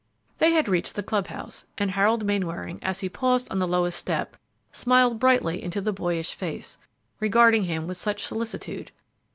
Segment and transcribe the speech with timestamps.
[0.39, 3.99] They had reached the club house, and Harold Mainwaring, as he paused on the lowest
[3.99, 4.35] step,
[4.71, 6.79] smiled brightly into the boyish face,
[7.19, 8.91] regarding him with such solicitude.